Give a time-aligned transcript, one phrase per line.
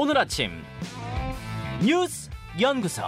[0.00, 0.52] 오늘 아침
[1.84, 2.30] 뉴스
[2.60, 3.02] 연구소.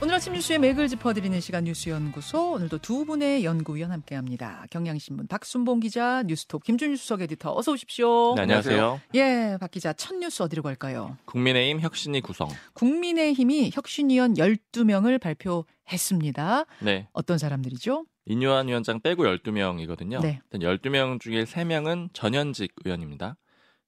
[0.00, 4.64] 오늘 아침 뉴스의 맥을 짚어드리는 시간 뉴스 연구소 오늘도 두 분의 연구위원 함께합니다.
[4.70, 8.34] 경향신문 박순봉 기자, 뉴스톱 김준일 수석 에디터 어서 오십시오.
[8.34, 9.02] 네, 안녕하세요.
[9.14, 11.18] 예, 박 기자 첫 뉴스 어디로 갈까요?
[11.26, 12.48] 국민의힘 혁신위 구성.
[12.72, 16.64] 국민의힘이 혁신위원 12명을 발표했습니다.
[16.80, 17.08] 네.
[17.12, 18.06] 어떤 사람들이죠?
[18.24, 20.22] 인유한 위원장 빼고 12명이거든요.
[20.22, 20.40] 네.
[20.50, 23.36] 일단 12명 중에 3명은 전현직 의원입니다.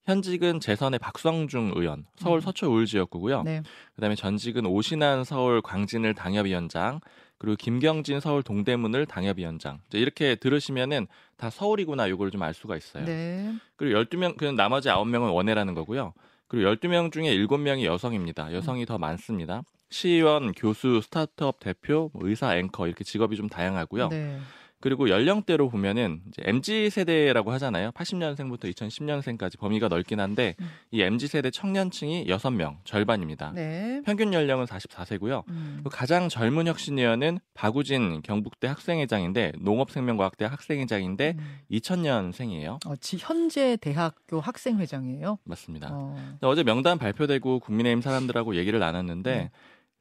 [0.06, 2.40] 현직은 재선의 박성중 의원, 서울 음.
[2.40, 3.42] 서초 울 지역구고요.
[3.42, 3.62] 네.
[3.94, 7.00] 그다음에 전직은 오신환 서울 광진을 당협위원장,
[7.38, 9.80] 그리고 김경진 서울 동대문을 당협위원장.
[9.88, 13.04] 이제 이렇게 들으시면은 다 서울이구나 이걸 좀 알 수가 있어요.
[13.06, 13.52] 네.
[13.76, 16.12] 그리고 12명 그 나머지 9명은 원외라는 거고요.
[16.48, 18.48] 그리고 12명 중에 7명이 여성입니다.
[18.48, 18.52] 음.
[18.52, 19.62] 여성이 더 많습니다.
[19.90, 24.08] 시의원, 교수, 스타트업 대표, 뭐 의사, 앵커 이렇게 직업이 좀 다양하고요.
[24.08, 24.38] 네.
[24.84, 27.90] 그리고 연령대로 보면은 이제 MZ 세대라고 하잖아요.
[27.92, 30.68] 80년생부터 2010년생까지 범위가 넓긴 한데 음.
[30.90, 33.52] 이 MZ 세대 청년층이 6명, 절반입니다.
[33.54, 34.02] 네.
[34.04, 35.48] 평균 연령은 44세고요.
[35.48, 35.84] 음.
[35.90, 41.58] 가장 젊은 혁신위원은 박우진 경북대 학생회장인데 농업생명과학대 학생회장인데 음.
[41.70, 42.86] 2000년생이에요.
[42.86, 45.38] 어, 지 현재 대학교 학생회장이에요.
[45.44, 45.88] 맞습니다.
[45.92, 46.36] 어.
[46.42, 49.50] 어제 명단 발표되고 국민의힘 사람들하고 얘기를 나눴는데 네.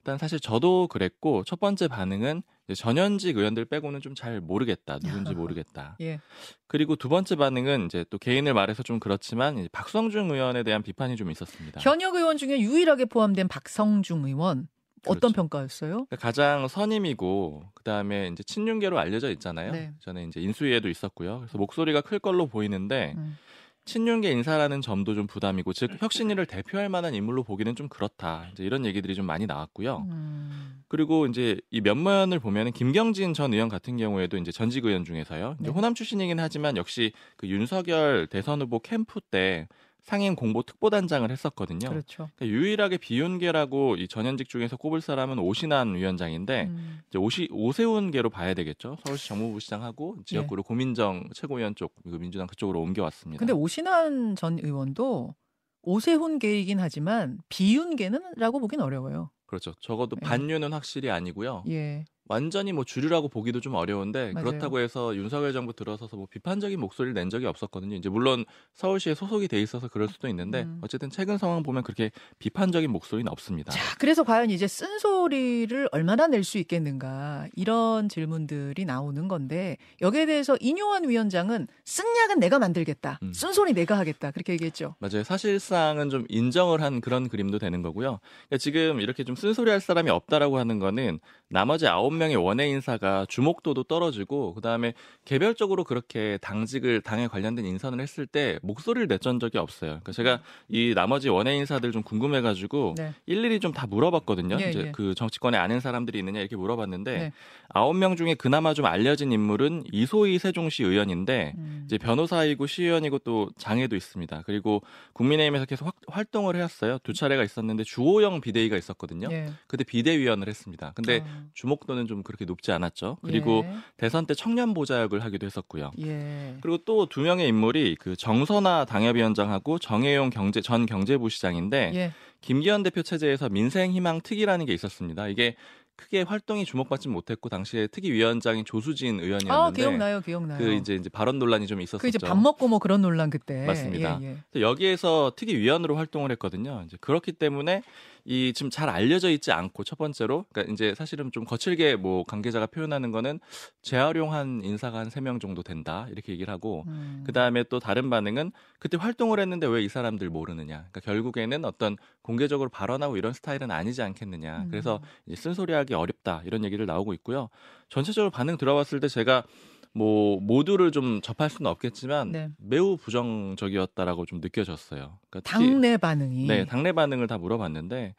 [0.01, 2.43] 일단 사실 저도 그랬고 첫 번째 반응은
[2.75, 5.97] 전현직 의원들 빼고는 좀 잘 모르겠다 누군지 모르겠다.
[6.01, 6.19] 예.
[6.67, 11.29] 그리고 두 번째 반응은 이제 또 개인을 말해서 좀 그렇지만 박성중 의원에 대한 비판이 좀
[11.31, 11.81] 있었습니다.
[11.81, 14.67] 현역 의원 중에 유일하게 포함된 박성중 의원
[15.05, 15.33] 어떤 그렇죠.
[15.35, 15.91] 평가였어요?
[16.05, 19.73] 그러니까 가장 선임이고 그다음에 이제 친윤계로 알려져 있잖아요.
[19.73, 19.91] 네.
[19.99, 21.39] 전에 이제 인수위에도 있었고요.
[21.39, 23.37] 그래서 목소리가 클 걸로 보이는데 음.
[23.85, 28.47] 친윤계 인사라는 점도 좀 부담이고 즉 혁신위를 대표할 만한 인물로 보기는 좀 그렇다.
[28.53, 30.07] 이제 이런 얘기들이 좀 많이 나왔고요.
[30.09, 30.83] 음.
[30.87, 35.57] 그리고 이제 이 면면을 보면은 김경진 전 의원 같은 경우에도 이제 전직 의원 중에서요.
[35.59, 35.73] 이제 네.
[35.73, 39.67] 호남 출신이긴 하지만 역시 그 윤석열 대선 후보 캠프 때
[40.03, 41.89] 상임 공보 특보단장을 했었거든요.
[41.89, 42.29] 그렇죠.
[42.35, 46.99] 그러니까 유일하게 비윤계라고 이 전현직 중에서 꼽을 사람은 오신환 위원장인데 음.
[47.07, 48.97] 이제 오시, 오세훈계로 봐야 되겠죠.
[49.05, 53.39] 서울시 정무부 시장하고 지역구로 고민정 최고위원 쪽, 그 민주당 그쪽으로 옮겨왔습니다.
[53.39, 55.35] 근데 오신환 전 의원도
[55.83, 59.31] 오세훈계이긴 하지만 비윤계는라고 보긴 어려워요.
[59.45, 59.73] 그렇죠.
[59.79, 60.27] 적어도 네.
[60.27, 61.63] 반윤은 확실히 아니고요.
[61.69, 62.05] 예.
[62.27, 64.45] 완전히 뭐 주류라고 보기도 좀 어려운데 맞아요.
[64.45, 67.95] 그렇다고 해서 윤석열 정부 들어서서 뭐 비판적인 목소리를 낸 적이 없었거든요.
[67.95, 70.79] 이제 물론 서울시에 소속이 돼 있어서 그럴 수도 있는데 음.
[70.81, 73.71] 어쨌든 최근 상황 보면 그렇게 비판적인 목소리는 없습니다.
[73.73, 80.57] 자, 그래서 과연 이제 쓴소리를 얼마나 낼 수 있겠는가 이런 질문들이 나오는 건데 여기에 대해서
[80.59, 83.31] 인요한 위원장은 쓴 약은 내가 만들겠다, 음.
[83.31, 84.95] 쓴소리 내가 하겠다 그렇게 얘기했죠.
[84.99, 85.23] 맞아요.
[85.23, 88.19] 사실상은 좀 인정을 한 그런 그림도 되는 거고요.
[88.49, 91.19] 그러니까 지금 이렇게 좀 쓴소리 할 사람이 없다라고 하는 거는
[91.49, 94.93] 나머지 아홉 명의 원외 인사가 주목도도 떨어지고 그다음에
[95.25, 99.89] 개별적으로 그렇게 당직을 당에 관련된 인선을 했을 때 목소리를 냈던 적이 없어요.
[99.91, 103.13] 그러니까 제가 이 나머지 원외 인사들 좀 궁금해 가지고 네.
[103.25, 104.57] 일일이 좀 다 물어봤거든요.
[104.61, 104.91] 예, 이제 예.
[104.91, 107.33] 그 정치권에 아는 사람들이 있느냐 이렇게 물어봤는데 네.
[107.69, 111.81] 아홉 명 중에 그나마 좀 알려진 인물은 이소희 세종시 의원인데 음.
[111.85, 114.43] 이제 변호사이고 시의원이고 또 장애도 있습니다.
[114.45, 116.99] 그리고 국민의힘에서 계속 확- 활동을 해왔어요.
[117.03, 119.27] 두 차례가 있었는데 주호영 비대위가 있었거든요.
[119.31, 119.47] 예.
[119.67, 120.91] 그때 비대위원을 했습니다.
[120.95, 121.43] 근데 어.
[121.55, 123.17] 주목도는 좀 그렇게 높지 않았죠.
[123.23, 123.65] 그리고
[123.97, 125.91] 대선 때 청년 보좌역을 하기도 했었고요.
[125.99, 126.07] 예.
[126.07, 126.57] 예.
[126.61, 132.11] 그리고 또 두 명의 인물이 그 정선아 당협위원장하고 정혜용 경제 전 경제부 시장인데 예.
[132.41, 135.27] 김기현 대표 체제에서 민생 희망 특위라는 게 있었습니다.
[135.27, 135.55] 이게
[135.95, 140.57] 크게 활동이 주목받지 못했고 당시에 특위위원장이 조수진 의원이었는데 아 기억나요, 기억나요.
[140.57, 142.01] 그 이제 이제 발언 논란이 좀 있었었죠.
[142.01, 143.65] 그 이제 밥 먹고 뭐 그런 논란 그때.
[143.67, 144.19] 맞습니다.
[144.23, 144.61] 예, 예.
[144.61, 146.81] 여기에서 특위위원으로 활동을 했거든요.
[146.87, 147.83] 이제 그렇기 때문에
[148.25, 152.67] 이 지금 잘 알려져 있지 않고 첫 번째로 그러니까 이제 사실은 좀 거칠게 뭐 관계자가
[152.67, 153.39] 표현하는 거는
[153.81, 157.23] 재활용한 인사가 한 세 명 정도 된다 이렇게 얘기를 하고 음.
[157.25, 160.85] 그 다음에 또 다른 반응은 그때 활동을 했는데 왜 이 사람들 모르느냐.
[160.91, 164.63] 그러니까 결국에는 어떤 공개적으로 발언하고 이런 스타일은 아니지 않겠느냐.
[164.63, 164.67] 음.
[164.69, 167.49] 그래서 이제 쓴소리하기 어렵다 이런 얘기를 나오고 있고요.
[167.89, 169.43] 전체적으로 반응 들어봤을 때 제가
[169.93, 172.49] 뭐 모두를 좀 접할 수는 없겠지만 네.
[172.57, 175.19] 매우 부정적이었다라고 좀 느껴졌어요.
[175.29, 176.47] 그러니까 당내 반응이.
[176.47, 178.15] 네 당내 반응을 다 물어봤는데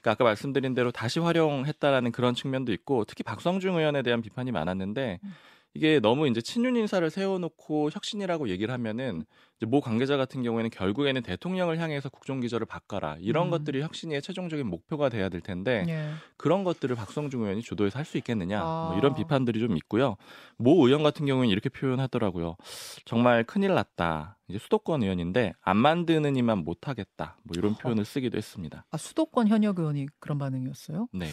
[0.00, 5.20] 그러니까 아까 말씀드린 대로 다시 활용했다라는 그런 측면도 있고 특히 박성중 의원에 대한 비판이 많았는데
[5.22, 5.34] 음.
[5.78, 9.24] 이게 너무 이제 친윤 인사를 세워놓고 혁신이라고 얘기를 하면은
[9.58, 13.50] 이제 모 관계자 같은 경우에는 결국에는 대통령을 향해서 국정기조를 바꿔라 이런 음.
[13.50, 16.10] 것들이 혁신의 최종적인 목표가 돼야 될 텐데 예.
[16.36, 18.98] 그런 것들을 박성중 의원이 주도해서 할 수 있겠느냐 뭐 아.
[18.98, 20.16] 이런 비판들이 좀 있고요.
[20.56, 22.56] 모 의원 같은 경우는 이렇게 표현하더라고요.
[23.04, 24.38] 정말 큰일 났다.
[24.48, 27.36] 이제 수도권 의원인데 안 만드는 이만 못하겠다.
[27.44, 27.80] 뭐 이런 어허.
[27.82, 28.86] 표현을 쓰기도 했습니다.
[28.90, 31.08] 아 수도권 현역 의원이 그런 반응이었어요?
[31.12, 31.26] 네.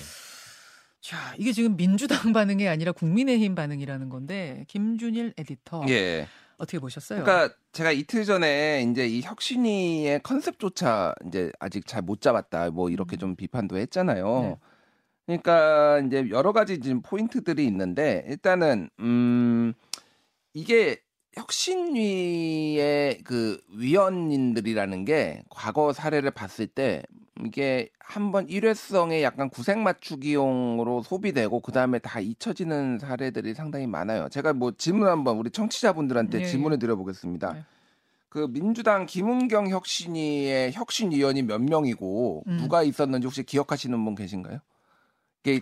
[1.06, 5.86] 자, 이게 지금 민주당 반응이 아니라 국민의힘 반응이라는 건데 김준일 에디터.
[5.90, 6.28] 예.
[6.57, 7.22] 어떻게 보셨어요?
[7.24, 12.72] 그러니까 제가 이틀 전에 이제 이 혁신위의 컨셉조차 이제 아직 잘 못 잡았다.
[12.72, 13.19] 뭐 이렇게 음.
[13.19, 14.42] 좀 비판도 했잖아요.
[14.42, 14.57] 네.
[15.28, 19.74] 그러니까 이제 여러 가지 지금 포인트들이 있는데 일단은 음
[20.56, 20.98] 이게
[21.34, 27.04] 혁신위의 그 위원님들이라는 게 과거 사례를 봤을 때
[27.44, 34.30] 이게 한번 일회성의 약간 구색 맞추기용으로 소비되고 그 다음에 다 잊혀지는 사례들이 상당히 많아요.
[34.30, 37.54] 제가 뭐 질문 한번 우리 청취자분들한테 예, 질문을 드려보겠습니다.
[37.54, 37.66] 네.
[38.30, 42.58] 그 민주당 김은경 혁신위의 혁신위원이 몇 명이고 음.
[42.58, 44.60] 누가 있었는지 혹시 기억하시는 분 계신가요?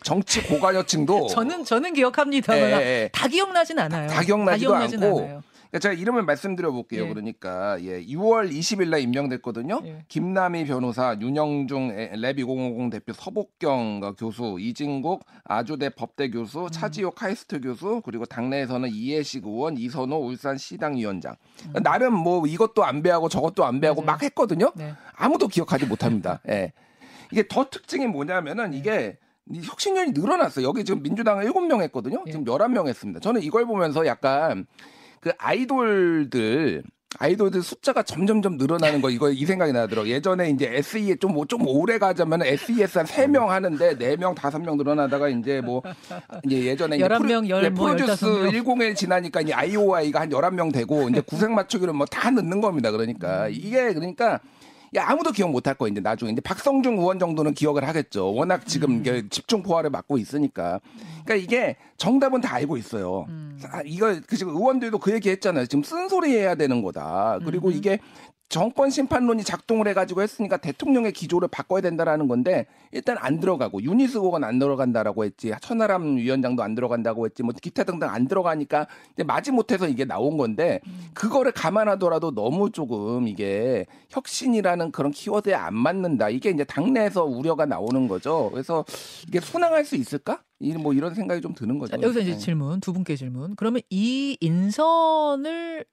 [0.02, 2.58] 정치 고관여층도 저는 저는 기억합니다.
[2.58, 3.30] 예, 다 예, 예.
[3.30, 4.08] 기억나진 않아요.
[4.10, 5.44] 다 기억나지도 기억나진 않고 않아요.
[5.74, 7.06] 그러니까 제가 이름을 말씀드려 볼게요.
[7.06, 7.10] 예.
[7.10, 9.82] 그러니까 예, 6월 20일 날 임명됐거든요.
[9.86, 10.06] 예.
[10.08, 16.32] 김남희 변호사, 윤영중 랩2050 대표 서복경 교수, 이진국 아주대 법대 음.
[16.32, 21.36] 교수, 차지호 카이스트 교수, 그리고 당내에서는 이해식 의원, 이선호 울산 시당 위원장.
[21.82, 24.06] 나름 뭐 이것도 안 배하고 저것도 안 배하고 음.
[24.06, 24.18] 맞아요.
[24.18, 24.72] 막 했거든요.
[24.76, 24.94] 네.
[25.16, 26.40] 아무도 기억하지 못합니다.
[26.50, 26.72] 예.
[27.32, 28.78] 이게 더 특징이 뭐냐면은 네.
[28.78, 29.18] 이게
[29.50, 30.68] 이 혁신위원이 늘어났어요.
[30.68, 32.24] 여기 지금 민주당은 7명 했거든요.
[32.28, 32.32] 예.
[32.32, 33.20] 지금 11명 했습니다.
[33.20, 34.68] 저는 이걸 보면서 약간
[35.24, 36.84] 그 아이돌들
[37.18, 40.10] 아이돌들 숫자가 점점점 늘어나는 거 이거 이 생각이 나더라고.
[40.10, 45.62] 예전에 이제 SE 좀, 뭐좀 오래 가자면 SES 한 3명 하는데 4명, 5명 늘어나다가 이제
[45.62, 45.82] 뭐
[46.44, 48.64] 이제 예전에 이제 11명, 열 뭐, 프로듀스 15명.
[48.64, 52.92] 10일 지나니까 이제 IOI가 한 11명 되고 이제 구색 맞추기로 뭐다 넣는 겁니다.
[52.92, 54.42] 그러니까 이게 그러니까
[54.96, 55.92] 야, 아무도 기억 못 할 거예요.
[55.92, 58.34] 이제 나중에 이제 박성중 의원 정도는 기억을 하겠죠.
[58.34, 60.80] 워낙 지금 이게 집중 포화를 맡고 있으니까.
[61.26, 63.26] 그러니까 이게 정답은 다 알고 있어요.
[63.72, 65.66] 아, 이거 그 지금 의원들도 그 얘기 했잖아요.
[65.66, 67.40] 지금 쓴소리 해야 되는 거다.
[67.46, 68.00] 그리고 이게
[68.54, 74.44] 정권 심판론이 작동을 해가지고 했으니까 대통령의 기조를 바꿔야 된다라는 건데 일단 안 들어가고 유니스 의원
[74.44, 79.88] 안 들어간다라고 했지 천하람 위원장도 안 들어간다고 했지 뭐 기타 등등 안 들어가니까 이제 마지못해서
[79.88, 80.82] 이게 나온 건데
[81.16, 88.08] 그거를 감안하더라도 너무 조금 이게 혁신이라는 그런 키워드에 안 맞는다 이게 이제 당내에서 우려가 나오는
[88.08, 88.86] 거죠 그래서
[89.28, 92.38] 이게 순항할 수 있을까 이뭐 이런 생각이 좀 드는 거죠 자, 여기서 이제 네.
[92.38, 93.56] 질문 두 분께 질문.
[93.56, 95.86] 그러면 이 인선을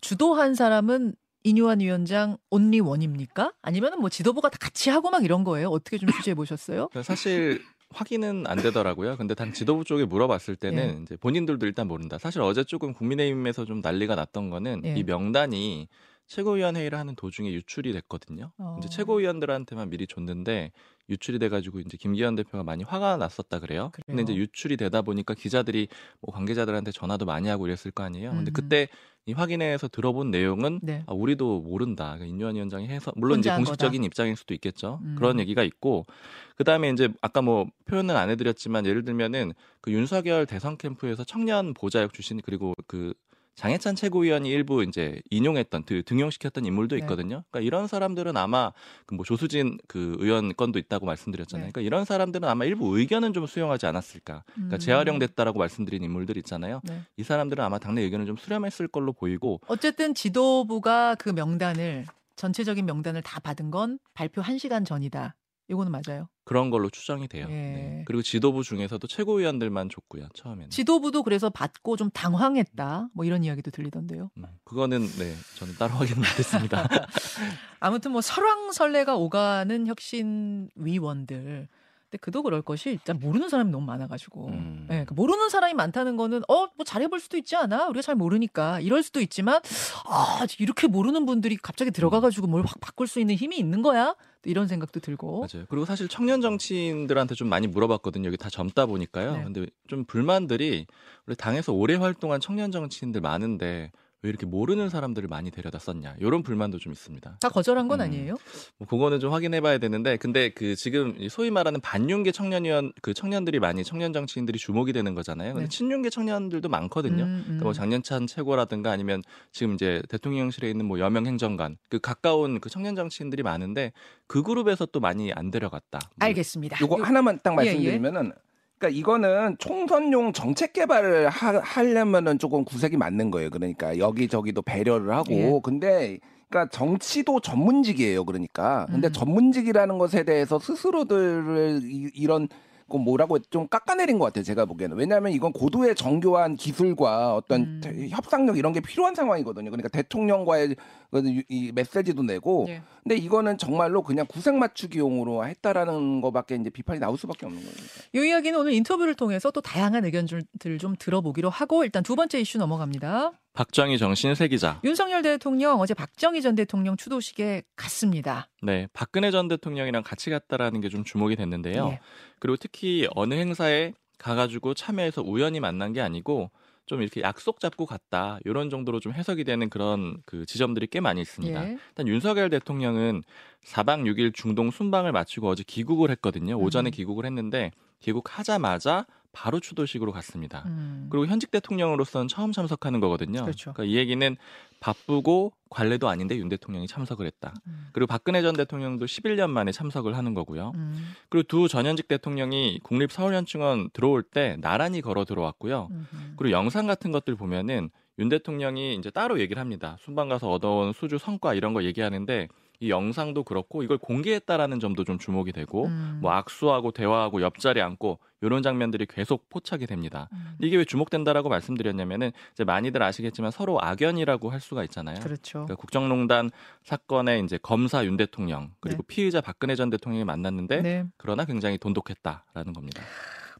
[0.00, 1.14] 주도한 사람은
[1.44, 3.52] 이뉴한 위원장 온리 원입니까?
[3.62, 5.68] 아니면 은 뭐 지도부가 다 같이 하고 막 이런 거예요?
[5.68, 6.88] 어떻게 좀 취재해 보셨어요?
[6.88, 9.16] 그러니까 사실 확인은 안 되더라고요.
[9.16, 11.02] 근데 당 지도부 쪽에 물어봤을 때는 예.
[11.02, 12.18] 이제 본인들도 일단 모른다.
[12.18, 14.94] 사실 어제 조금 국민의힘에서 좀 난리가 났던 거는 예.
[14.96, 15.88] 이 명단이
[16.30, 18.52] 최고위원 회의를 하는 도중에 유출이 됐거든요.
[18.56, 18.76] 어.
[18.78, 20.70] 이제 최고위원들한테만 미리 줬는데
[21.08, 23.90] 유출이 돼가지고 이제 김기현 대표가 많이 화가 났었다 그래요.
[24.06, 24.42] 근데 이제 그래요?
[24.42, 25.88] 유출이 되다 보니까 기자들이
[26.20, 28.30] 뭐 관계자들한테 전화도 많이 하고 이랬을 거 아니에요.
[28.30, 28.52] 근데 음.
[28.52, 28.88] 그때
[29.26, 31.02] 이 확인회에서 들어본 내용은 네.
[31.06, 32.14] 아, 우리도 모른다.
[32.14, 35.00] 그러니까 인유한 위원장이 해서 물론 이제 공식적인 입장일 수도 있겠죠.
[35.02, 35.16] 음.
[35.18, 36.06] 그런 얘기가 있고
[36.54, 41.74] 그 다음에 이제 아까 뭐 표현은 안 해드렸지만 예를 들면은 그 윤석열 대선 캠프에서 청년
[41.74, 43.14] 보좌역 출신 그리고 그
[43.56, 47.02] 장해찬 최고위원이 일부 이제 인용했던 그 등용시켰던 인물도 네.
[47.02, 47.44] 있거든요.
[47.50, 48.72] 그러니까 이런 사람들은 아마
[49.06, 51.66] 그뭐 조수진 그 의원 건도 있다고 말씀드렸잖아요.
[51.66, 51.72] 네.
[51.72, 54.44] 그러니까 이런 사람들은 아마 일부 의견은 좀 수용하지 않았을까.
[54.54, 54.78] 그러니까 음.
[54.78, 56.80] 재활용됐다라고 말씀드린 인물들 있잖아요.
[56.84, 57.02] 네.
[57.16, 62.06] 이 사람들은 아마 당내 의견을 좀 수렴했을 걸로 보이고 어쨌든 지도부가 그 명단을
[62.36, 65.36] 전체적인 명단을 다 받은 건 발표 1시간 전이다.
[65.70, 66.28] 이거는 맞아요.
[66.44, 67.46] 그런 걸로 추정이 돼요.
[67.48, 67.52] 예.
[67.54, 68.02] 네.
[68.06, 70.28] 그리고 지도부 중에서도 최고위원들만 줬고요.
[70.34, 70.70] 처음에는.
[70.70, 73.10] 지도부도 그래서 받고 좀 당황했다.
[73.14, 74.30] 뭐 이런 이야기도 들리던데요.
[74.36, 76.88] 음, 그거는 네 저는 따로 확인 못했습니다.
[77.78, 81.68] 아무튼 뭐 설왕설래가 오가는 혁신 위원들.
[82.10, 84.48] 근데 그도 그럴 것이 일단 모르는 사람이 너무 많아가지고.
[84.48, 84.88] 음.
[84.90, 87.86] 예, 그 모르는 사람이 많다는 거는 어 뭐 잘해볼 수도 있지 않아?
[87.88, 89.60] 우리가 잘 모르니까 이럴 수도 있지만
[90.06, 94.14] 아 이렇게 모르는 분들이 갑자기 들어가가지고 뭘 확 바꿀 수 있는 힘이 있는 거야?
[94.42, 95.40] 또 이런 생각도 들고.
[95.52, 95.66] 맞아요.
[95.68, 98.26] 그리고 사실 청년 정치인들한테 좀 많이 물어봤거든요.
[98.26, 99.36] 여기 다 젊다 보니까요.
[99.36, 99.44] 네.
[99.44, 100.86] 근데 좀 불만들이
[101.26, 106.42] 우리 당에서 오래 활동한 청년 정치인들 많은데 왜 이렇게 모르는 사람들을 많이 데려다 썼냐 이런
[106.42, 107.38] 불만도 좀 있습니다.
[107.40, 108.04] 다 거절한 건 음.
[108.04, 108.36] 아니에요?
[108.78, 113.60] 뭐 그거는 좀 확인해봐야 되는데 근데 그 지금 이 소위 말하는 반윤계 청년위원 그 청년들이
[113.60, 115.54] 많이 청년 정치인들이 주목이 되는 거잖아요.
[115.54, 115.70] 근데 네.
[115.70, 117.24] 친윤계 청년들도 많거든요.
[117.24, 117.42] 음, 음.
[117.44, 119.22] 그러니까 뭐 장년찬 최고라든가 아니면
[119.52, 123.92] 지금 이제 대통령실에 있는 뭐 여명 행정관 그 가까운 그 청년 정치인들이 많은데
[124.26, 125.98] 그 그룹에서 또 많이 안 데려갔다.
[126.18, 126.78] 뭐 알겠습니다.
[126.82, 127.70] 요거 요- 하나만 딱 예, 예.
[127.72, 128.32] 말씀드리면은
[128.80, 133.50] 그러니까 이거는 총선용 정책 개발을 하, 하려면은 조금 구색이 맞는 거예요.
[133.50, 135.60] 그러니까 여기저기도 배려를 하고 예.
[135.62, 136.18] 근데
[136.48, 138.24] 그러니까 정치도 전문직이에요.
[138.24, 139.12] 그러니까 근데 음.
[139.12, 142.48] 전문직이라는 것에 대해서 스스로들을 이, 이런
[142.90, 144.44] 그 뭐라고 좀 깎아내린 것 같아요.
[144.44, 147.80] 제가 보기에는 왜냐하면 이건 고도의 정교한 기술과 어떤 음.
[147.82, 149.70] 대- 협상력 이런 게 필요한 상황이거든요.
[149.70, 150.76] 그러니까 대통령과의
[151.10, 152.82] 그 이- 이 메시지도 내고 예.
[153.02, 157.74] 근데 이거는 정말로 그냥 구색 맞추기용으로 했다라는 거밖에 이제 비판이 나올 수밖에 없는 거예요.
[158.14, 162.58] 이 이야기는 오늘 인터뷰를 통해서 또 다양한 의견들을 좀 들어보기로 하고 일단 두 번째 이슈
[162.58, 163.32] 넘어갑니다.
[163.52, 164.80] 박정희 정 신 세기자.
[164.84, 168.48] 윤석열 대통령 어제 박정희 전 대통령 추도식에 갔습니다.
[168.62, 171.88] 네, 박근혜 전 대통령이랑 같이 갔다라는 게 좀 주목이 됐는데요.
[171.92, 172.00] 예.
[172.38, 176.50] 그리고 특히 어느 행사에 가가지고 참여해서 우연히 만난 게 아니고
[176.86, 181.20] 좀 이렇게 약속 잡고 갔다 이런 정도로 좀 해석이 되는 그런 그 지점들이 꽤 많이
[181.20, 181.64] 있습니다.
[181.68, 181.78] 예.
[181.88, 183.22] 일단 윤석열 대통령은
[183.64, 186.56] 4박 6일 중동 순방을 마치고 어제 귀국을 했거든요.
[186.58, 186.92] 오전에 음.
[186.92, 190.64] 귀국을 했는데 귀국하자마자 바로 추도식으로 갔습니다.
[190.66, 191.06] 음.
[191.10, 193.42] 그리고 현직 대통령으로서는 처음 참석하는 거거든요.
[193.42, 193.72] 그렇죠.
[193.76, 194.36] 러니까 이 얘기는
[194.80, 197.54] 바쁘고 관례도 아닌데 윤 대통령이 참석을 했다.
[197.66, 197.88] 음.
[197.92, 200.72] 그리고 박근혜 전 대통령도 11년 만에 참석을 하는 거고요.
[200.74, 201.14] 음.
[201.28, 205.88] 그리고 두 전현직 대통령이 국립 서울현충원 들어올 때 나란히 걸어 들어왔고요.
[205.90, 206.34] 음.
[206.36, 209.96] 그리고 영상 같은 것들 보면은 윤 대통령이 이제 따로 얘기를 합니다.
[210.00, 212.48] 순방 가서 얻어온 수주 성과 이런 거 얘기하는데
[212.80, 216.18] 이 영상도 그렇고 이걸 공개했다라는 점도 좀 주목이 되고 음.
[216.20, 220.28] 뭐 악수하고 대화하고 옆자리 앉고 이런 장면들이 계속 포착이 됩니다.
[220.32, 220.56] 음.
[220.60, 225.20] 이게 왜 주목된다라고 말씀드렸냐면은 이제 많이들 아시겠지만 서로 악연이라고 할 수가 있잖아요.
[225.20, 225.64] 그렇죠.
[225.64, 226.50] 그러니까 국정농단
[226.84, 231.04] 사건의 이제 검사 윤 대통령 그리고 피의자 박근혜 전 대통령이 만났는데 네.
[231.16, 233.02] 그러나 굉장히 돈독했다라는 겁니다.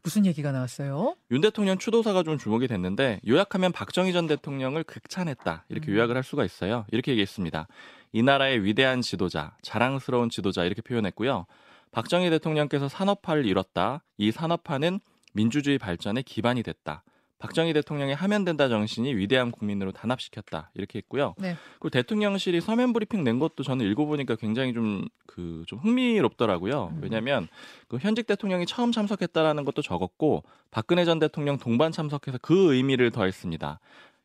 [0.03, 1.15] 무슨 얘기가 나왔어요?
[1.29, 5.95] 윤 대통령 추도사가 좀 주목이 됐는데 요약하면 박정희 전 대통령을 극찬했다 이렇게 음.
[5.95, 6.85] 요약을 할 수가 있어요.
[6.91, 7.67] 이렇게 얘기했습니다.
[8.13, 11.45] 이 나라의 위대한 지도자, 자랑스러운 지도자 이렇게 표현했고요.
[11.91, 14.03] 박정희 대통령께서 산업화를 이뤘다.
[14.17, 14.99] 이 산업화는
[15.33, 17.03] 민주주의 발전의 기반이 됐다.
[17.41, 21.33] 박정희 대통령의 하면 된다 정신이 위대한 국민으로 단합시켰다 이렇게 했고요.
[21.39, 21.55] 네.
[21.79, 26.93] 그리고 대통령실이 서면 브리핑 낸 것도 저는 읽어보니까 굉장히 좀 그좀 흥미롭더라고요.
[26.93, 26.99] 음.
[27.01, 27.47] 왜냐하면
[27.87, 33.79] 그 현직 대통령이 처음 참석했다라는 것도 적었고 박근혜 전 대통령 동반 참석해서 그 의미를 더했습니다.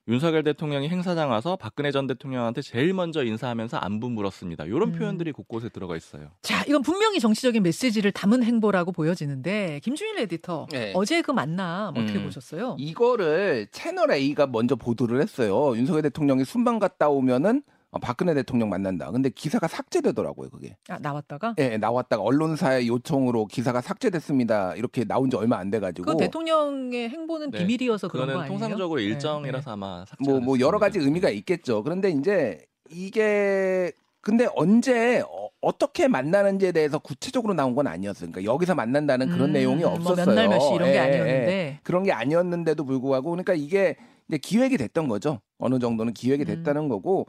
[0.09, 4.65] 윤석열 대통령이 행사장 와서 박근혜 전 대통령한테 제일 먼저 인사하면서 안부 물었습니다.
[4.67, 4.93] 이런 음.
[4.93, 6.31] 표현들이 곳곳에 들어가 있어요.
[6.43, 10.93] 자, 이건 분명히 정치적인 메시지를 담은 행보라고 보여지는데 김준일 에디터 네.
[10.95, 12.25] 어제 그 만남 어떻게 음.
[12.25, 12.77] 보셨어요?
[12.79, 15.77] 이거를 채널 A가 먼저 보도를 했어요.
[15.77, 19.11] 윤석열 대통령이 순방 갔다 오면은 어, 박근혜 대통령 만난다.
[19.11, 20.77] 근데 기사가 삭제되더라고요, 그게.
[20.89, 24.75] 아, 나왔다가 예, 예, 나왔다가 언론사의 요청으로 기사가 삭제됐습니다.
[24.75, 26.13] 이렇게 나온 지 얼마 안 돼 가지고.
[26.13, 27.59] 그 대통령의 행보는 네.
[27.59, 28.59] 비밀이어서 그런 거 그거는 아니에요?
[28.59, 30.99] 통상적으로 네, 일정이라서 아마 삭제가 뭐, 뭐 여러 가지.
[30.99, 31.83] 의미가 있겠죠.
[31.83, 32.59] 그런데 이제
[32.91, 35.23] 이게 근데 언제
[35.63, 38.31] 어, 떻게 만나는지에 대해서 구체적으로 나온 건 아니었어요.
[38.31, 40.27] 그러니까 여기서 만난다는 그런 음, 내용이 뭐 없었어요.
[40.27, 40.99] 몇날 몇 시 이런 게 예, 예.
[41.01, 41.81] 아니었는데.
[41.83, 43.97] 그런 게 아니었는데도 불구하고 그러니까 이게
[44.29, 45.41] 이제 기획이 됐던 거죠.
[45.59, 46.47] 어느 정도는 기획이 음.
[46.47, 47.27] 됐다는 거고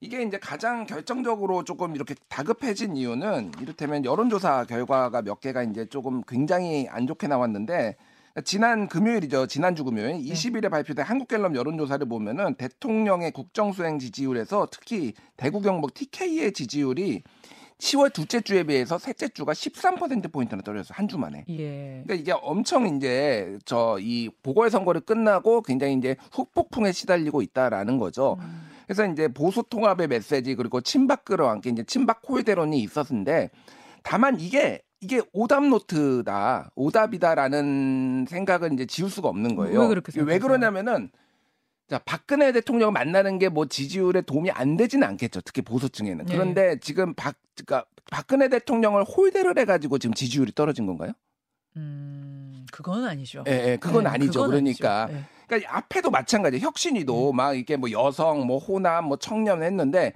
[0.00, 6.22] 이게 이제 가장 결정적으로 조금 이렇게 다급해진 이유는 이를테면 여론조사 결과가 몇 개가 이제 조금
[6.28, 7.96] 굉장히 안 좋게 나왔는데
[8.44, 9.46] 지난 금요일이죠.
[9.46, 17.22] 지난주 금요일 20일에 발표된 한국갤럽 여론조사를 보면은 대통령의 국정수행 지지율에서 특히 대구 경북 TK의 지지율이
[17.78, 20.94] 10월 둘째 주에 비해서 셋째 주가 13% 포인트나 떨어졌어요.
[20.96, 21.44] 한주 만에.
[21.48, 22.02] 예.
[22.04, 28.36] 그러니까 이게 엄청 이제 저 이 보궐 선거를 끝나고 굉장히 이제 후폭풍에 시달리고 있다라는 거죠.
[28.40, 28.68] 음.
[28.86, 33.50] 그래서 이제 보수 통합의 메시지 그리고 친박 끌어안기 이제 친박 콜대론이 있었는데
[34.02, 39.80] 다만 이게 이게 오답 노트다 오답이다라는 생각은 이제 지울 수가 없는 거예요.
[39.82, 40.40] 왜 그렇게 왜 생각하세요?
[40.40, 41.10] 그러냐면은
[41.88, 45.40] 자 박근혜 대통령 만나는 게 뭐 지지율에 도움이 안 되지는 않겠죠.
[45.42, 46.24] 특히 보수층에는.
[46.26, 46.32] 네.
[46.32, 51.12] 그런데 지금 박 그러니까 박근혜 대통령을 홀대를 해가지고 지금 지지율이 떨어진 건가요?
[51.76, 53.44] 음, 그건 아니죠.
[53.48, 54.32] 예, 예, 그건 네, 아니죠.
[54.40, 55.18] 그건 그러니까 아니죠.
[55.18, 55.35] 예.
[55.46, 56.58] 그러니까 앞에도 마찬가지.
[56.58, 60.12] 혁신이도 막 이게 뭐 여성, 뭐 호남, 뭐 청년 했는데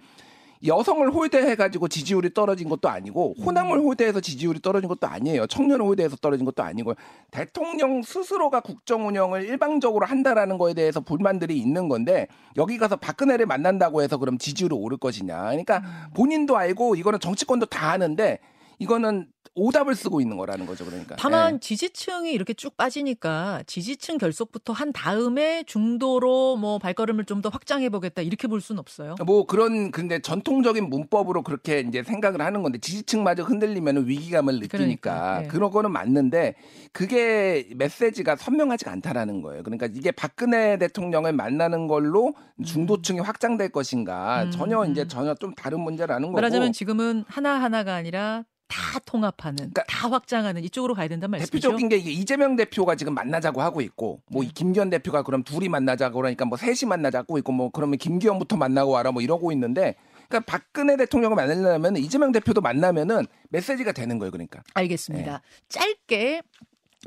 [0.67, 5.47] 여성을 홀대해가지고 지지율이 떨어진 것도 아니고 호남을 홀대해서 지지율이 떨어진 것도 아니에요.
[5.47, 6.95] 청년을 홀대해서 떨어진 것도 아니고
[7.31, 12.27] 대통령 스스로가 국정 운영을 일방적으로 한다라는 거에 대해서 불만들이 있는 건데
[12.59, 15.41] 여기 가서 박근혜를 만난다고 해서 그럼 지지율이 오를 것이냐.
[15.45, 15.83] 그러니까
[16.15, 18.39] 본인도 알고 이거는 정치권도 다 아는데
[18.81, 20.85] 이거는 오답을 쓰고 있는 거라는 거죠.
[20.85, 21.17] 그러니까.
[21.17, 21.61] 다만 예.
[21.61, 28.21] 지지층이 이렇게 쭉 빠지니까 지지층 결속부터 한 다음에 중도로 뭐 발걸음을 좀 더 확장해 보겠다
[28.21, 29.15] 이렇게 볼 수는 없어요.
[29.25, 35.45] 뭐 그런 근데 전통적인 문법으로 그렇게 이제 생각을 하는 건데 지지층마저 흔들리면 위기감을 느끼니까 그러니까,
[35.45, 35.49] 예.
[35.49, 36.55] 그런 거는 맞는데
[36.93, 39.63] 그게 메시지가 선명하지가 않다라는 거예요.
[39.63, 42.35] 그러니까 이게 박근혜 대통령을 만나는 걸로
[42.65, 45.09] 중도층이 확장될 것인가 음, 전혀 이제 음.
[45.09, 50.65] 전혀 좀 다른 문제라는 거고 말하자면 지금은 하나 하나가 아니라 다 통합하는, 그러니까 다 확장하는
[50.65, 51.51] 이쪽으로 가야 된단 말씀이죠.
[51.51, 54.51] 대표적인 게 이게 이재명 대표가 지금 만나자고 하고 있고 뭐 네.
[54.55, 59.13] 김기현 대표가 그럼 둘이 만나자고 그러니까 뭐 셋이 만나자고 있고 뭐 그러면 김기현부터 만나고 와라
[59.13, 59.97] 뭐 이러고 있는데
[60.29, 64.31] 그러니까 박근혜 대통령을 만나려면 이재명 대표도 만나면은 메시지가 되는 거예요.
[64.31, 65.43] 그러니까 알겠습니다.
[65.69, 66.43] 짧게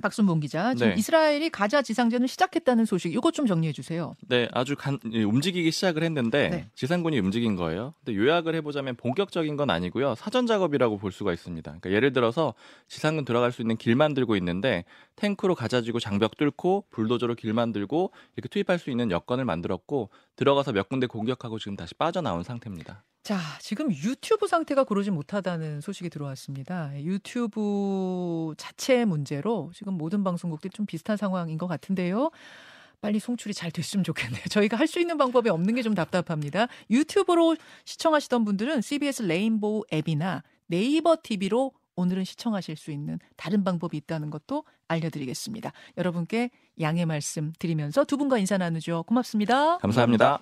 [0.01, 0.95] 박순봉 기자, 지금 네.
[0.97, 4.15] 이스라엘이 가자 지상전을 시작했다는 소식, 이것 좀 정리해 주세요.
[4.27, 6.69] 네, 아주 간, 예, 움직이기 시작을 했는데 네.
[6.73, 7.93] 지상군이 움직인 거예요.
[8.03, 10.15] 근데 요약을 해보자면 본격적인 건 아니고요.
[10.15, 11.69] 사전 작업이라고 볼 수가 있습니다.
[11.69, 12.55] 그러니까 예를 들어서
[12.88, 14.83] 지상군 들어갈 수 있는 길 만들고 있는데
[15.15, 20.89] 탱크로 가자지고 장벽 뚫고 불도저로 길 만들고 이렇게 투입할 수 있는 여건을 만들었고 들어가서 몇
[20.89, 23.03] 군데 공격하고 지금 다시 빠져나온 상태입니다.
[23.24, 26.92] 자, 지금 유튜브 상태가 그러지 못하다는 소식이 들어왔습니다.
[27.01, 32.32] 유튜브 자체 문제로 지금 모든 방송국들이 좀 비슷한 상황인 것 같은데요.
[33.00, 34.44] 빨리 송출이 잘 됐으면 좋겠네요.
[34.51, 36.68] 저희가 할 수 있는 방법이 없는 게 좀 답답합니다.
[36.89, 44.32] 유튜브로 시청하시던 분들은 CBS 레인보우 앱이나 네이버 TV로 오늘은 시청하실 수 있는 다른 방법이 있다는
[44.32, 45.72] 것도 알려드리겠습니다.
[45.98, 46.50] 여러분께
[46.82, 49.03] 양해 말씀 드리면서 두 분과 인사 나누죠.
[49.03, 49.77] 고맙습니다.
[49.77, 50.42] 감사합니다.